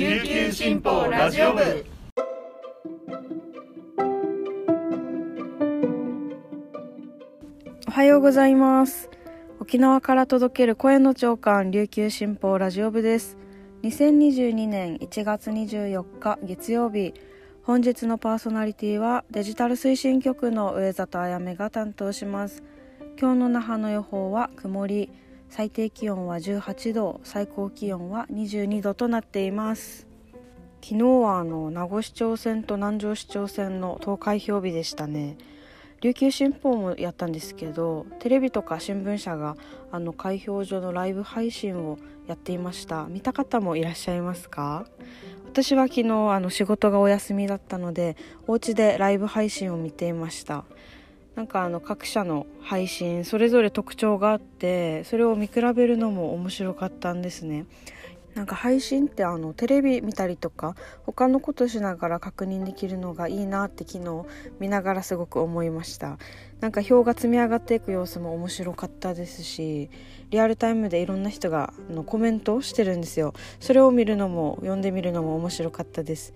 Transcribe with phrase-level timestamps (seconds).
[0.00, 1.84] 琉球新報ラジオ部。
[7.86, 9.10] おはようございます。
[9.58, 13.36] 沖縄から届ける声の長官琉球新報ラジオ部です。
[13.82, 17.12] 2022年1月24日月曜日。
[17.62, 22.62] 本日のパーソナリティはデジタル推進局の上里あやめが担当します。
[23.20, 25.12] 今日の那覇の予報は曇り。
[25.50, 30.06] 最低気温は18度最高気温は22度となっています。
[30.82, 35.36] 昨日はあの名護市長選と南城市長選の投開票日でしたね。
[36.00, 39.56] 琉球新報もやったんですけどテレビとか新聞社が
[39.92, 43.06] あの開票所のライブ配信をやっていました。
[43.10, 44.86] 見た方もいらっしゃいますか？
[45.46, 50.64] 私は昨日あの仕事がお休みだったのでお家でライブ配信を見ていました。
[51.40, 57.64] なんかあの各社の配信それぞれ特徴があってそれを見比べるのも面白かったんですね。
[58.34, 60.76] なんか配信ってあのテレビ見たりとか
[61.06, 64.26] 他のことしながら確認できるのがいいなって昨日
[64.58, 66.18] 見ながらすごく思いました。
[66.60, 69.88] なんか表が積み上がっていく様子も面白かったですし
[70.28, 73.32] リアルタイムでいろんな人があのコメントをしてるんですよ。
[73.60, 76.34] それを見るのも読んでみるのも面白かったです。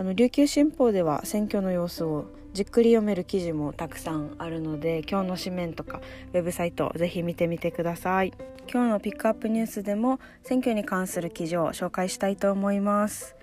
[0.00, 6.00] あの琉球新報では選挙の様子をじっくり読める記事もたくさんあるので今日の紙面とか
[6.32, 8.32] ウェブサイトぜひ見てみてください。
[8.72, 13.36] 今日のピックアップニュースでも選挙に関する記事を紹介したいと思います。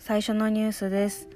[0.00, 1.28] 最初のニュースです。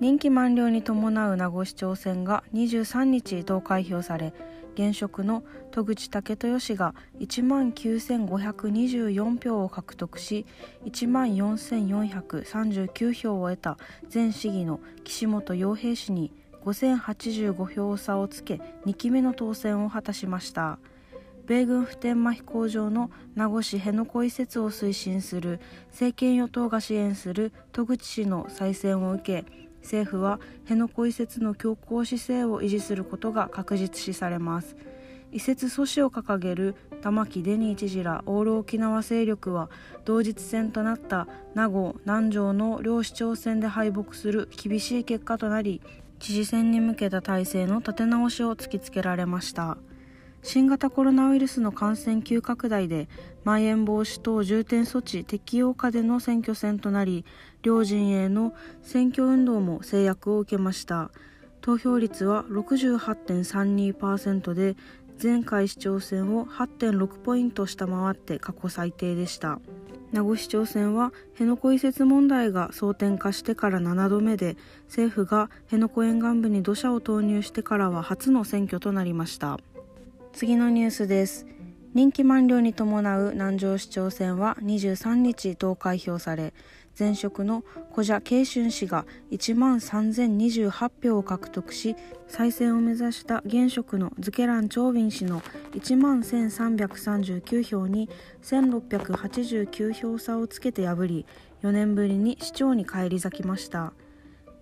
[0.00, 4.34] 任期満了に伴う名護市長選が23日投開票され
[4.80, 10.46] 現職の戸口武豊氏が1万9524票を獲得し
[10.86, 13.76] 1万4439票を得た
[14.12, 16.32] 前市議の岸本洋平氏に
[16.64, 20.78] 5085票差をつけ2期目の当選を果たしました。
[21.46, 25.58] 米軍普天間飛行場の名護市辺野古移設を推進する
[25.88, 34.76] 政権与党が支援する戸口氏の再選を受け政府は辺野古移設の強硬姿勢を維持することが確実視されます。
[35.32, 39.70] 移設阻止を掲げる玉城デニー知事らオール沖縄勢力は
[40.04, 45.80] 同日戦となった名護南城の両市長選で敗北する厳しい結果となり
[46.18, 49.78] 知事選に向けた体制の立て直しを突きつけられました。
[50.42, 53.08] 新型コロナウイルスの感染急拡大で
[53.44, 57.24] まん延防止等重点措置適用下での選挙戦となり
[57.62, 58.52] 両陣営の
[58.82, 61.10] 選挙運動も制約を受けました。
[61.60, 64.76] 投票率は68.32%で
[65.22, 69.60] 前回市長選を8.6ポイント下回って過去最低でした。
[70.12, 79.58] 名護市長選は辺野古移設問題が争点化してから7度目で政府が辺野古沿岸部に土砂を投入してからは初の選挙となりました。
[80.32, 81.46] 次のニュースです。
[81.92, 86.54] 任期満了に伴う南城市長選は23日投開票され
[86.96, 91.96] 前職の古謝慶春氏が1万3028票を獲得し
[92.28, 95.40] 再選を目指した現職のズケラン・チョービン氏の
[95.72, 98.08] 1万1339票に
[98.42, 101.26] 1689票差をつけて破り
[101.62, 103.92] 4年ぶりに市長に返り咲きました。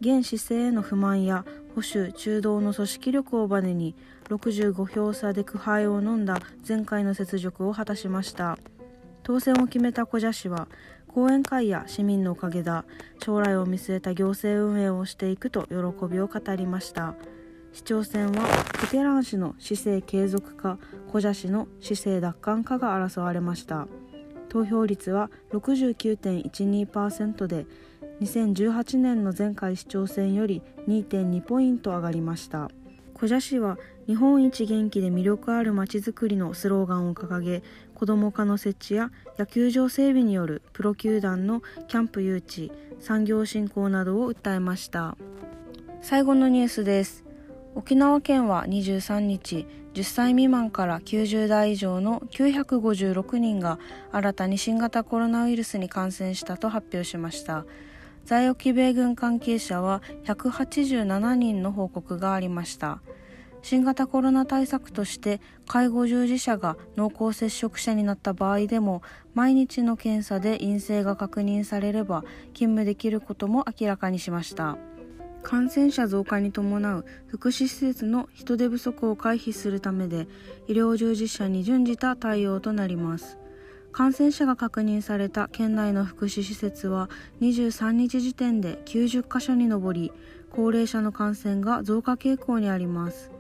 [0.01, 3.97] 現市政への不満や保守中道の組織力をバネに
[4.29, 8.59] 65票差で苦杯を飲んだ前回の雪辱を果たしました。
[9.23, 10.69] 当選を決めた古謝氏は
[11.09, 12.85] 講演会や市民のおかげだ
[13.23, 15.77] 将来を見据えた行政運営をしていくと喜
[16.11, 17.15] びを語りました。
[17.73, 18.47] 市長選は
[18.81, 20.79] テケラン氏の市政継続か
[21.09, 23.87] 古謝氏の市政奪還かが争われました。
[24.49, 27.67] 投票率は69.12%で
[28.21, 32.71] 2018年の前回市長選より2.2ポイント上がりました。
[33.19, 37.65] 古謝市は日本一元気で魅力あるまちづくりのスローガンを掲げ
[37.97, 42.71] 子ども科の設置や野球場整備によるプロ球団のキャンプ誘致
[43.01, 45.17] 産業振興などを訴えました。
[46.01, 47.25] 最後のニュースです。
[47.75, 53.81] 沖縄県は23日10歳未満から90代以上の956人が
[54.13, 57.67] 新たに新型コロナウイルスに感染したと発表しました。
[58.29, 63.01] 在沖米軍関係者は187人の報告がありました。
[63.63, 69.01] 新型コロナ対策として介護従事者が濃厚接触者になった場合でも
[69.33, 72.21] 毎日の検査で陰性が確認されれば
[72.53, 74.77] 勤務できることも明らかにしました。
[75.43, 80.29] 感染者増加に伴う福祉施設の人手不足を回避するためで
[80.67, 83.39] 医療従事者に準じた対応となります。
[83.93, 90.13] 感染者が確認された県内の福祉施設は23日時点で90カ所に上り
[90.51, 93.31] 高齢者の感染が増加傾向にあります。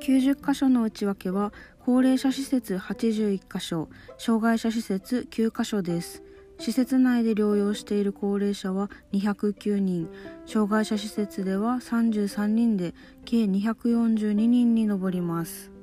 [0.00, 6.22] 90カ所の内訳は高齢者施設81カ所障害者施設9カ所です。
[6.60, 10.08] 施設内で療養している高齢者は209人
[10.44, 12.94] 障害者施設では33人で
[13.24, 15.77] 計242人に上ります。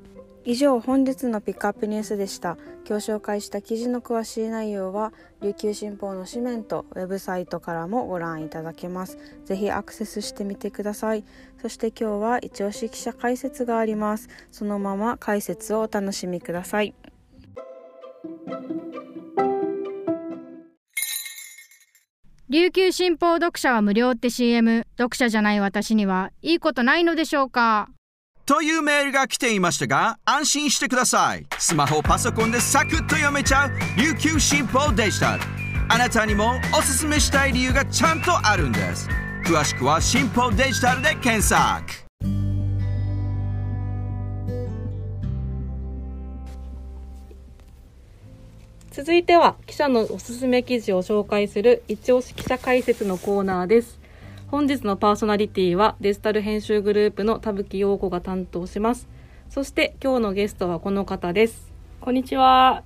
[0.48, 2.56] 以上本日のピックアップニュースでした。
[2.88, 5.12] 今日紹介した記事の詳しい内容は
[5.42, 9.18] 琉球新報の紙面とウェブサイトからもご覧いただけます。
[9.46, 11.26] ぜひアクセスしてみてください。
[11.64, 14.30] そして今日は一押し記者解説があります。
[14.52, 16.94] そのまま解説をお楽しみください。
[22.50, 27.90] 琉球新報読者は無料って CM 読者じゃない私にはいいことないのでしょうか？
[28.46, 31.48] というメールが来ていましたが安心してください。
[31.58, 35.44] スマホパソコンでサクッと読めちゃう琉球新報デジタル。
[35.90, 39.10] あなたにもおすすめしたい理由がちゃんとあるんです。
[39.46, 42.06] 詳しくは新報デジタルで検索。
[48.92, 54.05] 続いては記者のおすすめ記事を紹介する一押し記者解説のコーナーです。
[54.48, 59.08] 本日のパーソナリティはデジタル編集グループの田吹陽子が担当します。
[59.50, 61.74] そして今日のゲストはこの方です。
[62.00, 62.84] こんにちは。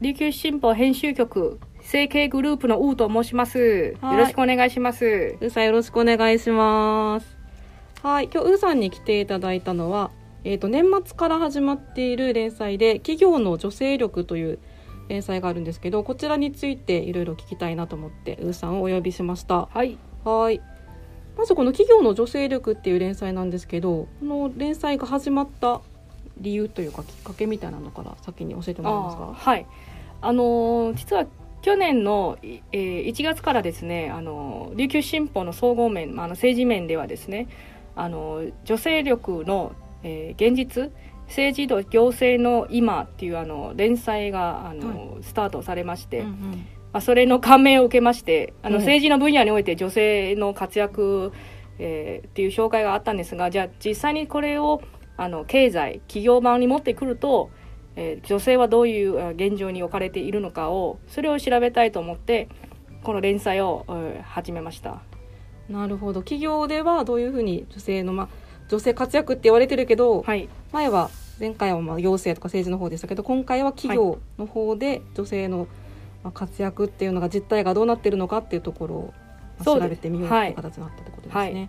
[0.00, 3.94] 琉球新報編集局成形グループのウーと申します。
[4.02, 5.36] よろしくお願いします。
[5.38, 7.36] うーさんよろしくお願いします。
[8.02, 8.30] はい。
[8.32, 10.10] 今日うーさんに来ていただいたのは
[10.44, 14.58] えーと年末から始まっている連載で企業の女性力という
[15.08, 19.66] 連載があるんですけどこちらについていろいろ聞きたいなと思ってうーさんをお呼びしました。
[19.66, 19.98] はい。
[20.24, 20.60] はい
[21.36, 25.80] まずこの企業の女性力っていう連載なんですけどこの連載が始まった
[26.38, 29.50] 理由というかきっかけみたいなのから先に教えてもらえますか？
[29.50, 29.66] はい。
[30.20, 31.26] あのー実は
[31.62, 37.46] 去年の、いえー1月からですね、あのー琉球新報の総合面、まああの政治面ではですね、
[37.94, 40.90] あのー女性力の、えー現実
[41.28, 48.82] 政治と行政の今っていうあの連載があの、スタートされまして、うんうんまあ、それの感銘を受けましてあの、うん。
[48.82, 51.32] 政治の分野において女性の活躍、
[51.78, 54.82] えーっていう紹介があったんですがじゃあ実際にこれを
[55.16, 57.50] あの経済企業版に持ってくると、
[57.96, 62.48] えー女性はどういうあ現状に置かれているのかをそれを調べたいと思って
[63.02, 65.02] この連載を、えー始めました。
[65.68, 66.20] なるほど。
[66.20, 68.28] 企業ではどういうふうに女性のまあ
[68.68, 75.66] 女性活躍って言われてるけど、はい、前は前回はまあ行政とか政治の方でしたけど今回は企業の方で女性の
[76.22, 79.14] まあ活躍っていうのが実態がどうなってるのかっていうところを
[79.64, 81.34] 調べてみようっていう形になったってことですね。
[81.34, 81.68] はい。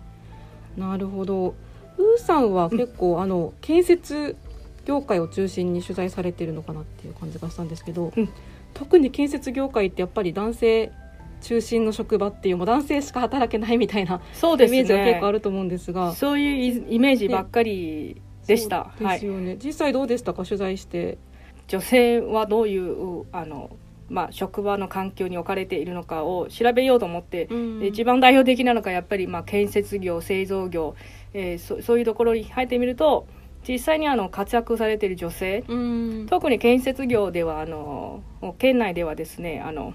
[0.76, 1.54] なるほど。
[1.96, 4.36] ウーさんは結構、あの建設
[4.84, 8.28] 業界を中心に取材されてるのかなっていう感じがしたんですけど、うん。
[8.74, 10.92] 特に建設業界ってやっぱり男性
[11.40, 16.12] 中心の職場っていうもう男性しか働けないみたいなそうですイメージは結ね構あると思うんですが。
[16.14, 18.92] そういうイメージばっかりでした。
[18.98, 20.44] ですよね、実際どうでしたか？
[20.44, 21.18] 取材して。
[21.66, 23.70] 女性はどういうあの、
[24.08, 27.46] まあ、職場の環境に置かれているのかを調べようと思って、
[27.80, 30.94] で一番代表的なのがやっぱり、まあ、建設業製造業、
[31.32, 33.26] えーそそういうところに入ってみると
[33.66, 36.26] 実際にあの活躍されている女性うん。
[36.28, 38.22] 特に建設業ではあの
[38.58, 39.94] 県内ではですねあの、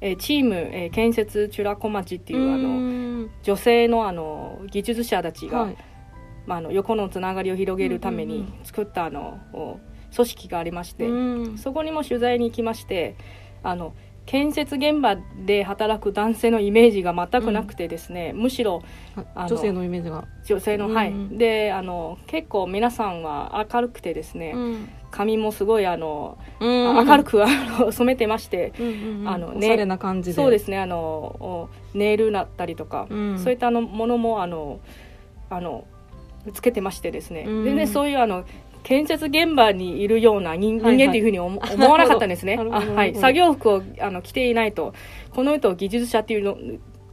[0.00, 2.80] えーチーム、えー建設チュラコ町っていうあの
[3.24, 5.76] の女性のあの技術者たちが、はい。
[6.46, 8.64] まあ、あの横のつながりを広げるためにうんうんうん。
[8.64, 9.78] 作ったあのお
[10.16, 11.58] 組織がありまして、うん。
[11.58, 13.16] そこにも取材に行きまして
[13.62, 13.94] あの
[14.26, 15.16] 建設現場
[15.46, 18.82] で働く男性のイメージが全くなくてですね、むしろ
[19.36, 20.94] 女性のイメージが、女性の、うん。
[20.94, 24.52] はいであの結構皆さんは明るくてですね、
[25.12, 26.64] 髪もすごいあの、あ
[27.04, 27.46] 明るくあ
[27.78, 29.28] の染めてまして、うんうんうん。
[29.28, 30.34] あのねおしゃれな感じで。
[30.34, 33.38] そうですねあのおネイルだったりとか、うん。
[33.38, 34.80] そういったあのものもあの
[35.50, 35.84] あの
[36.52, 37.64] つけてましてですね、うん。
[37.64, 38.44] 全然そういうあの
[38.86, 42.56] 建設現場にいるような人,、間というふうに思 思わなかったんですね。
[42.56, 44.94] はい、作業服をあの着ていないと
[45.34, 46.56] この人を技術者っていうの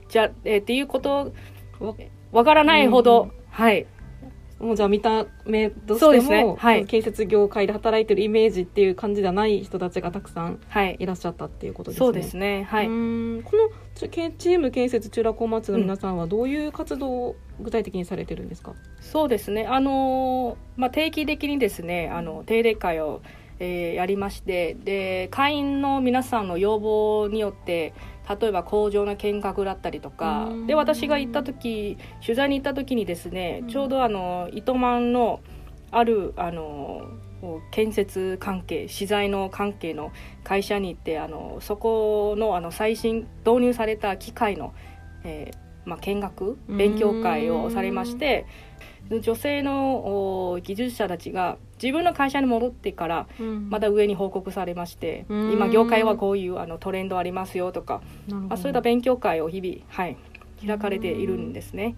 [0.07, 1.31] じゃ、えーっていうこと
[1.79, 1.95] わ
[2.31, 3.31] わからないほど、うん。
[3.49, 3.87] はい
[4.63, 12.05] もうじゃあ見た目としても、ねはい建設業界で働いてるイメージっていう感じではない人たちがたくさんはいいらっしゃったっていうことですね。
[12.05, 12.85] そうですねはうい。
[12.85, 12.91] こ
[13.57, 18.73] のチーム建設中ラ小松の皆さんはどういう活動を具体的にされてるんですか？
[19.01, 23.21] そうですね、あのーまあ、定期的にですねあの定例会を、
[23.59, 27.93] えーやりましてで会員の皆さんの要望によって
[28.29, 30.67] 例えば工場の見学だったりとかうん。
[30.67, 33.67] で私が行った時取材に行った時にですね、うん。
[33.67, 35.41] ちょうどあの糸満の
[35.91, 37.07] あるあの
[37.71, 40.11] 建設関係資材の関係の
[40.43, 44.73] 会社に行ってあのそこのあの最新導入された機械の、
[45.23, 48.45] えーまあ、見学勉強会をされまして
[49.21, 53.69] 女性のお技術者たちが自分の会社に戻ってからうん。
[53.69, 55.51] また上に報告されまして、うん。
[55.51, 60.17] 今業界はこういうあのトレンドありますよとか、まあ、そういった勉強会を日々、はい、
[60.65, 61.95] 開かれているんですね。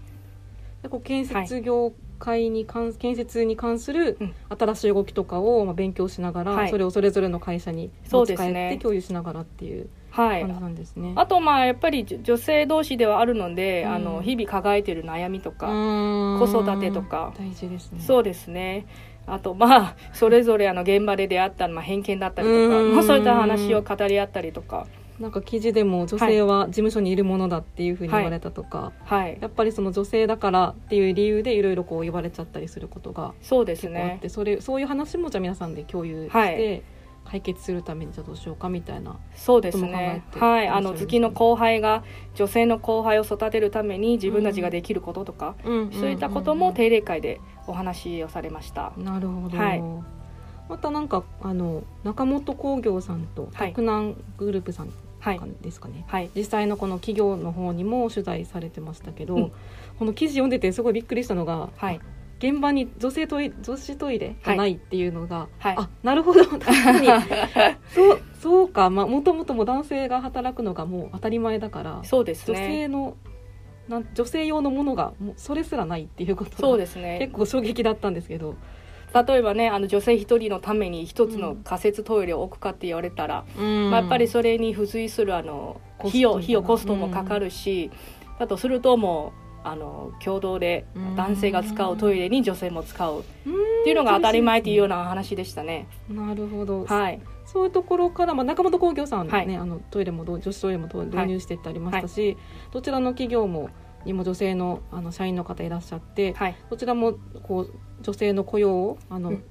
[0.82, 4.34] でこう建設業界に関、建設に関するうん。
[4.58, 6.70] 新しい動きとかをまあ勉強しながら、はい。
[6.70, 10.42] それをそれぞれの会社にそう持ち帰って共有しながらっていうはい。
[10.42, 11.14] 感じなんですね。
[11.16, 13.92] あとまあやっぱり女女性同士ではあるので、うん。
[13.92, 17.34] あの日々抱えている悩みとか、子子育てとか。
[17.38, 18.00] 大事ですね。
[18.00, 18.86] そうですね
[19.28, 22.96] あとまあそれぞれあの現場で出会った、まあ、偏見だったりとか、うん。
[22.96, 24.88] まあ、そういった話を語り合ったりとか。
[25.20, 29.38] なんか記事でも女性は事務所にいるものだっていうふうに言われたとか、はい。
[29.40, 33.92] やっぱりその女性だからっていう理由でいろいろこう言われちゃったりすることがそうですね。
[33.92, 36.84] 結構あって、それそういう話もじゃあ皆さんで共有して、はい
[37.26, 39.18] 解決するためにじゃあどうしようかみたいな。
[39.36, 40.24] そうですね。
[40.36, 40.68] はい。
[40.68, 42.04] あの月の後輩が
[42.36, 49.84] 女性の後輩を育てるために自分たちができることとか、そういったことも定例会でお話をされました、なるほど、はい。
[50.68, 53.70] またなんかあの中本工業さんとはい。
[53.70, 55.42] 洛南グループさんはい。
[55.62, 56.30] ですかね、はい。
[56.36, 59.52] 実際のこの企業の方にも取材されてましたけど、うん。
[59.98, 62.00] この記事読んでてすごいびっくりしたのがはい。
[62.38, 65.76] 現場に女性トイ女子トイレがないっていうのが、はい。
[65.78, 66.44] あなるほど。
[66.46, 67.08] 確かに。
[67.90, 68.90] そうそうか。
[68.90, 73.16] まあもともとも男性が働くのがもう当たり前だからそうです女性ねの
[73.88, 77.20] なん女性用のものがもうそれすらないっていうことがそうですね。
[77.20, 78.56] 結構衝撃だったんですけど、
[79.14, 87.92] 例えばねあの女性一人のために一つの仮設トイレを置くかって言われたら、まあ、やっぱりそれに付随するあの費用費用コストもかかるし、
[88.40, 93.22] だとするともうあの共同で男性が使うトイレに女性も使う。
[93.22, 93.24] っ
[93.86, 95.88] ていうのが当たり前っていうような話でしたね。
[96.10, 99.56] なるほど、はい、そういうところから、まあ、中本工業さんね、はい。
[99.56, 102.36] あのトイレもどう女子トイレも導入してってありましたし、
[102.72, 103.70] どちらの企業も
[104.04, 109.44] にも女性のあの社員の方いらっしゃって、はい、どちらもこう女性の雇用をあの、うん。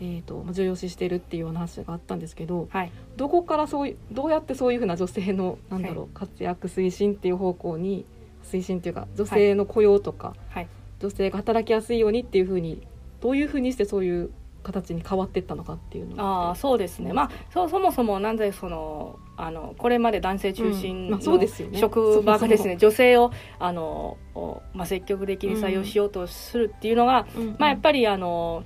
[0.00, 8.04] えー、とまあ重要視してるっていうような話があったんですけどはい、どこからそういうどうやってそういうふうな女性のなんだろう、活躍推進っていう方向に
[8.44, 10.68] 推進っていうか女性の雇用とか、はい。
[11.00, 12.86] 女性が働きやすいようにっていうふうに
[13.20, 14.30] どういうふうにしてそういう
[14.64, 27.26] 形に変わっていったのかっていうのああそうですね、まあ、そそもそもなぜそのあのこれまで男性中心の職場がですね、そも女性をあの、おまあ、積極的に採用しようとするっていうのが、
[27.58, 28.64] まあ、やっぱりあの、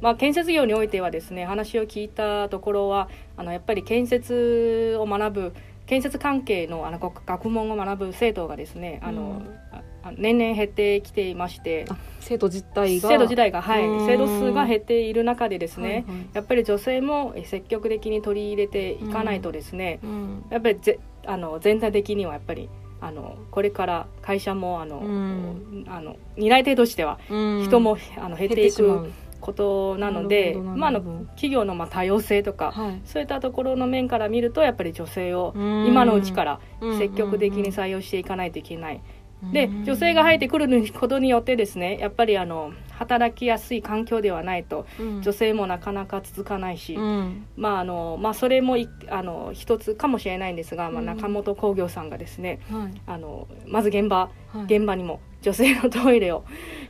[0.00, 5.52] まあ、建設業においてはですね話を聞いたところはあのやっぱり建設を学ぶ
[5.86, 10.16] 建設関係のあの学学問を学ぶ生徒がですねあの、うん。
[10.18, 13.08] 年々減ってきていましてあ生徒自体が。
[13.08, 13.88] 生徒自体が、はい。
[13.88, 16.28] うん、生徒数が減っている中でですね、はいはい。
[16.34, 20.44] やっぱり女性もえ積極的に取り入れていかないとですね、うん。
[20.50, 22.68] やっぱりぜあの全体的にはやっぱり
[23.00, 25.84] あのこれから会社もあの、うん。
[25.88, 27.64] あの担い手としてはうん。
[27.64, 31.00] 人も、あの減っていくことなのでまあ、あの
[31.30, 33.00] 企業のまあ多様性とか、はい。
[33.04, 35.86] そういったところの面から見るとやっぱり女性をうん。
[35.86, 36.98] 今のうちからうん。
[36.98, 39.00] 積極的に採用していかないといけない。
[39.42, 39.52] うん。
[39.52, 45.22] で女性が入ってくることによってですねやっぱりあの働きやすい環境ではないとうん。
[45.22, 47.46] 女性もなかなか続かないし、うん。
[47.56, 51.06] まああのまあ、それもいあの一つかもしれないんですが、まあ、うん。
[51.06, 53.00] 中本工業さんがですねはい。
[53.06, 54.64] あのまず現場はい。
[54.64, 56.44] 現場にも女性のトイレを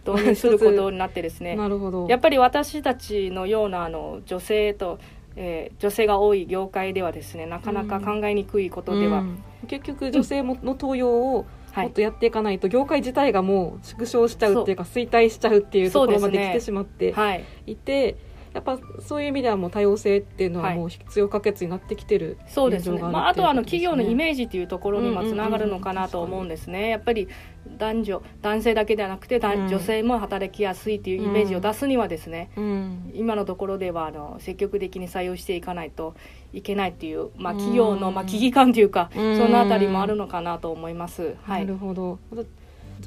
[0.06, 2.06] 導入することになってですね なるほど。
[2.08, 4.98] やっぱり私たちのようなあの女性と、
[5.36, 9.38] えー女性が多い業界ではですねなかなか考えにくいことでは、うん。
[9.68, 11.84] 結局女性もの登用をはい。
[11.84, 18.16] もっとやっていかないと業界自体がもう縮小しちゃうっていうか衰退しちゃうっていうところまで来てしまってはい、いて
[18.56, 20.78] やっぱそういう意味ではもう多様性っていうのははい。
[20.78, 27.28] もう必要不可欠になってきてるそうですね、まあ、あとはあの企業のイメージっていうところにもつながるのかなと思うんですね、やっぱり
[27.76, 33.10] 男女男性だけではなくて、女性も働きやすいっていうイメージを出すにはですね、うん。
[33.14, 36.14] 今のところではあの積極的に採用していかないと
[36.54, 39.36] いけないっていう、まあ、企業の、うんまあ、危機感というか、うん。
[39.36, 41.34] そのあたりもあるのかなと思います。
[41.42, 42.18] はないるほど。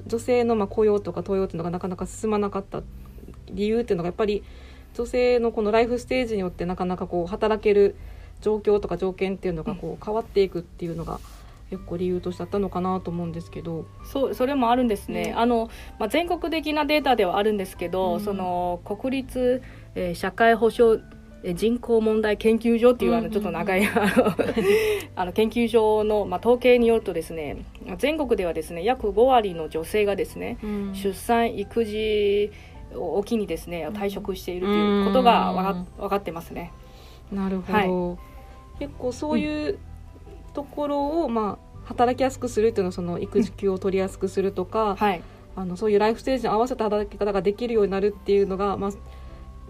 [0.06, 2.84] 女性のまあ雇用とか登用っていうのがなかなか進まなかった
[3.52, 4.44] 理由っていうのがやっぱり
[4.94, 7.96] 女性のこのライフステージによってなかなかこう働ける
[8.42, 11.20] 状況とか条件っていうのがこう変わっていくっていうのが
[11.70, 13.86] 結構理由としてあったのかなと思うんですけど。
[14.04, 15.70] そうそれもあるんですね、うんあの
[16.00, 18.20] まあ、全国的なデータではあるんですけど、うん。
[18.20, 19.62] その国立、
[19.96, 21.02] えー社会保障
[21.44, 23.88] えー人口問題研究所っていうあのちょっと長い
[25.16, 27.64] あの 研究所の、まあ、統計によるとですね
[27.98, 30.58] 全国ではですね約5割の女性がですね
[30.94, 32.52] 出産育児
[32.96, 36.72] を機にですね退職しているということがわか分かってますね。
[37.32, 38.18] なるほど、
[38.80, 39.80] 結構そういう
[40.54, 45.22] ところを、まあ、働きやすくするっていうのはその育児休を取りやすくするとか、はい、
[45.56, 48.92] あのそういうライフステージに合わせた働き方ができるようになるっていうのが、まあ、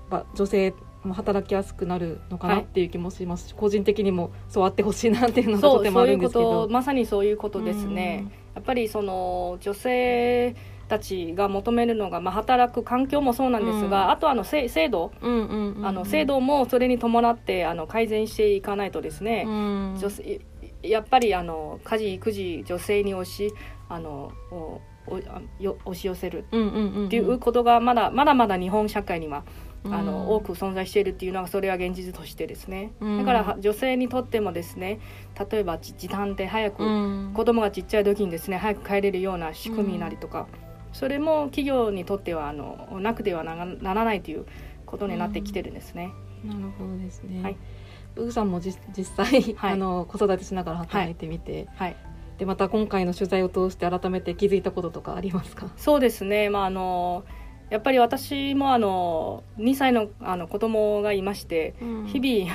[0.09, 0.73] ぱ女性
[1.03, 6.67] も働きやすくなるのかなはいっていう気もしますし、個人的にもそうあってほしいなっていうのがとてもあるんですけど。
[6.67, 8.27] とまさにそういうことですね。
[8.55, 10.55] やっぱりその女性
[10.89, 14.11] たちが求めるのが、まあ、働く環境もそうなんですが、うん。
[14.11, 15.13] あとあのせ制度。
[16.05, 19.97] 制度もそれに伴ってあの改善していかないとですね、うん。
[19.97, 20.41] 女性
[20.81, 23.53] やっぱりあの家事育児女性に押し
[23.87, 24.81] あのおお
[25.27, 26.39] あよ押し寄せる。
[26.39, 29.43] っていうことがまだまだまだ日本社会には
[29.85, 30.05] あうん。
[30.05, 33.17] の多く存在しているっていうのがそれは現実としてですね、うん。
[33.19, 34.99] だからは女性にとってもですね
[35.49, 36.85] 例えばじ時短で早く、う
[37.29, 37.31] ん。
[37.33, 40.47] 子供がちっちゃい時にですね早く帰れるような仕組みなりとか、
[40.93, 44.45] それも企業にとってはあのなくてはならないという
[44.85, 46.11] ことになってきてるんですね。
[46.43, 47.43] なるほどですね。
[47.43, 47.57] はい。
[48.31, 49.73] さんもじ実際、はい。
[49.73, 51.95] あの子育てしながら働いてみて、はい、
[52.37, 55.71] でまた今回の取材を通して改めて気づいたこととかありますか？
[55.77, 57.23] そうですね、まあ、あの
[57.69, 61.75] やっぱり私もあの2歳のあの子供がいまして、
[62.07, 62.51] 日々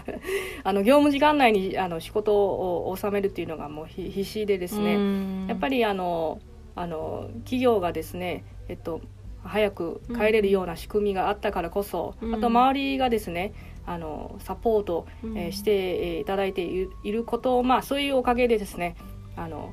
[0.64, 6.40] あの業務時間内にあの仕事を収めるっていうのがもうひ必死でですね、やっぱりりあの
[6.76, 9.00] あの企業がですね、えっと、
[9.44, 13.52] 早く帰れるような仕組みがあったからこそ、うんあと周りがですね
[13.86, 18.96] あのサポート、えーしてえーいただいていることを、まあ、そういうおかげでですね
[19.36, 19.72] あの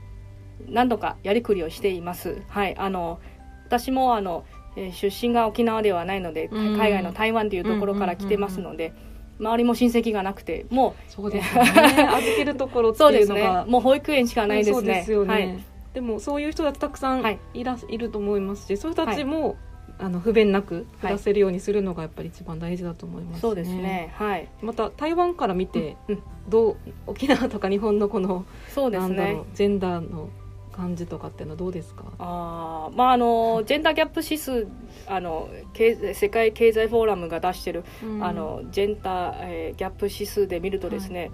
[0.67, 2.41] 何度かやりくりをしています。
[2.49, 3.19] はい、あの
[3.65, 4.43] 私もあの、
[4.75, 8.93] えー出身が沖縄ではないので、うん海外の台湾というところから来てますので、
[9.39, 11.71] 周りも親戚がなくてもそうですよね。
[12.13, 13.65] 預けるところうってそうですねいうのが。
[13.65, 14.75] もう保育園しかないですね。
[14.75, 15.33] そうですよね。
[15.33, 19.57] はいでもそういう人たちたくさんはいいら、い、ると思いますし、そういう人たちも、
[19.99, 24.13] あの不便なく暮らせるようにするのがやっぱり一番大事だと思います、そうですね。
[24.15, 24.47] はい。
[24.61, 29.45] また台湾から見て、うんうんどう沖縄とか日本のこの、そうですねなんだろう。
[29.53, 30.29] ジェンダーの
[30.71, 32.05] 感じとかっていうのはどうですか？
[32.17, 34.67] あーまああのジェンダーギャップ指数
[35.05, 37.83] あの経世界経済フォーラムが出してる、
[38.21, 41.29] あのジェンダー、えーギャップ指数で見るとですね、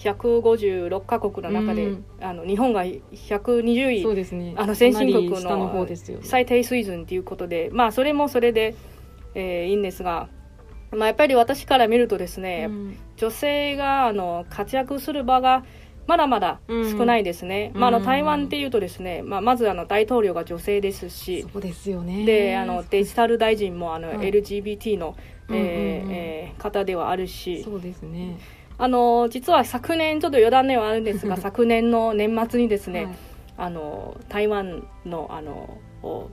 [0.00, 4.54] 156カ国の中で、うんあの日本が120位そうですね。
[4.56, 5.86] あの先進国の。
[6.22, 8.74] 最低水準ということで、まあ、それもそれで、
[9.34, 10.28] えーいいんですが、
[10.90, 15.62] まあ、やっぱり私から見るとですね、うん女性があの活躍する場が
[16.06, 22.24] まだまだ少ないですね、うんまあ、あの台湾っていうとですね、まあ、まずあの大統領が女性ですし、そうですよね。
[22.24, 25.16] であのデジタル大臣もあの、はい LGBT の、
[25.50, 28.38] えーうんうんうんえー方ではあるしそうですね。
[28.80, 33.14] あの実は昨年ちょっと余談ではあるんですが 昨年の年末にですね、はい。
[33.58, 36.30] あの台湾のあのお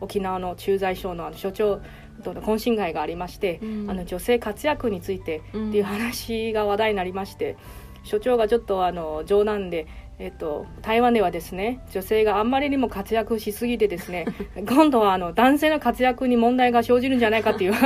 [0.00, 1.80] 沖縄の駐在所のあの所長
[2.22, 3.90] との懇親会がありまして、うん。
[3.90, 7.56] あの女性活躍についてうんっていう話が話題になりまして、
[8.04, 9.88] 所長がちょっとあの冗談で、
[10.20, 14.26] えっと、台湾ではですね女性があんまりにも活躍しすぎてですね
[14.68, 17.72] 今度はあの男性の活躍に問題が生じるんじゃないかっていう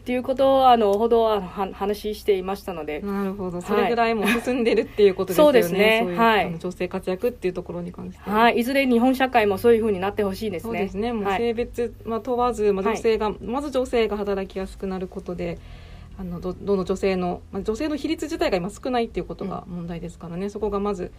[0.00, 3.00] っていうことをあのほどあのは話していましたので。
[3.00, 3.60] なるほど。
[3.60, 5.46] それぐらいもう進んでるっていうことですよね。
[5.46, 8.28] そうですねはい女性活躍っていうところに関して。
[8.28, 10.70] はい、いずれ日本社会もそういうふうになってほしいですね。
[10.70, 11.12] そうですね。
[11.12, 15.58] もうはい性別、まあ問わず、まあはい女性が、まず女性が働きやすくなることで。
[16.20, 21.12] あのどどの女性の、まあ、女性の比率自体が今少ないっていうことが問題ですからね、そこがまず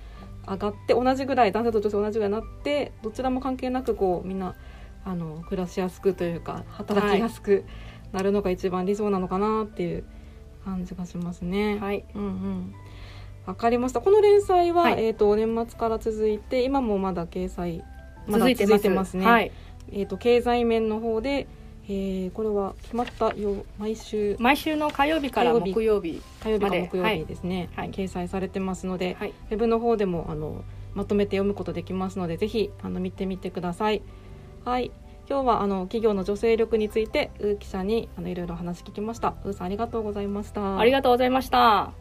[0.48, 4.54] 上がって同じぐらい男性と女性同じぐらいになってどちらも関係なくこうみんな
[5.04, 7.66] あの暮らしやすくというか働きやすく
[8.12, 10.04] なるのが一番理想なのかなっていう
[10.66, 11.80] 感じがしますね。
[11.80, 12.76] はい、うんうん。
[13.48, 14.02] わかりました。
[14.02, 17.84] この連載は、はいえっ、と年末から続いて今もまだ掲載
[18.28, 19.26] まだ続いてますね。
[19.26, 19.52] はい、
[19.92, 21.48] えっ、と経済面の方で、
[21.88, 30.64] えーこれは決まったよ毎週毎週の火曜日から火曜日木曜日火曜日か木曜日ですね、はい掲載されてますので、はいウェブの方でもあの
[30.94, 34.02] まとめて読むことできますのでぜひあの見てみてください。
[34.66, 34.92] はい。
[35.30, 39.36] 今日はあの企業の女性力についてウー記者にあのいろいろ話聞きました。
[39.46, 40.78] ウーさんありがとうございました。
[40.78, 42.01] ありがとうございました。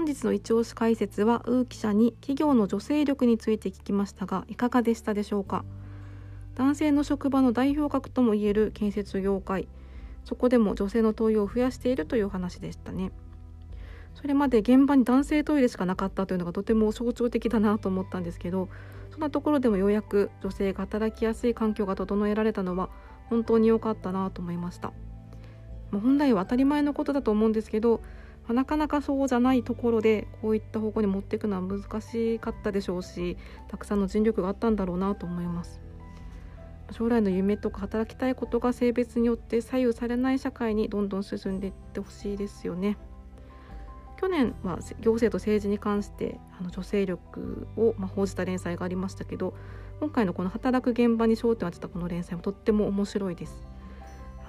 [0.00, 5.62] 本日の一押し解説はウー記者に企業の女性力について聞きましたがいかがでしたでしょうか？
[6.54, 9.68] 男性の職場の代表格ともいえる建設業界
[10.24, 13.12] そこでも女性の登用を増やしているという話でしたね。
[14.14, 18.70] それまで現場に男性トイレしかなかったというのがとても象徴的だなと思ったんですけど
[19.10, 22.88] そんなところでもようやく女性が働きやすい環境が整えられたのは
[23.28, 24.94] 本当に良かったなと思いました、
[25.90, 28.00] まあ本来は当たり前のことだと思うんですけど
[28.52, 33.36] なかなかそうじゃないところでこういった方向に持っていくのは難しかったでしょうし
[33.68, 35.80] たくさんの尽力があったんだろうなと思います
[36.92, 42.96] 将来の夢とか働きたいことが性別によって左右されない社会にどんどん進んでいってほしいですよね。
[44.20, 49.54] 去年は行政と政治に関してあの女性力を、ま、報じた連載がありましたけど
[49.98, 53.69] 今回のこの働く現場に焦点を当てたこの連載もとっても面白いです。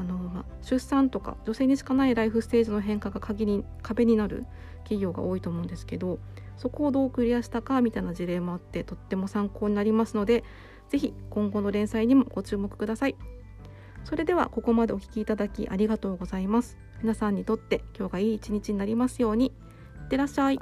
[0.02, 4.48] あのまあ、出産とか女性にしかないライフステージの変化が鍵に壁になる
[4.80, 6.18] 企業が多いと思うんですけど
[6.58, 10.44] そこをどうクリアしたかみたいな事例もあってとっても参考になりますので
[10.90, 13.16] 是非今後の連載にもご注目ください。
[14.04, 16.78] それではここまでお聴きいただきありがとうございます。
[17.02, 19.48] 皆さんにとって今日がいい一日になりますように。
[19.48, 19.52] い
[20.06, 20.60] ってらっしゃい。